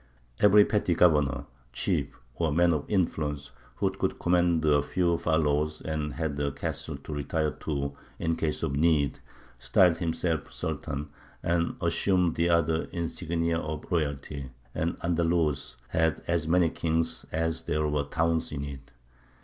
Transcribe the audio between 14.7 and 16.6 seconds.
and Andalus had as